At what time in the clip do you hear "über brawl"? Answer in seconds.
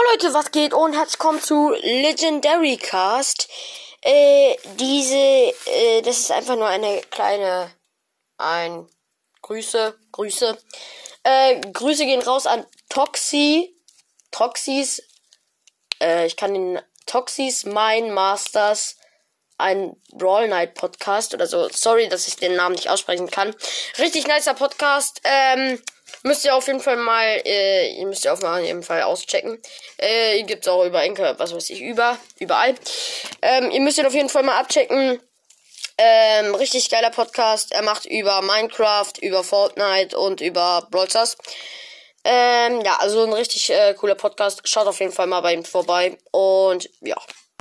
40.40-41.10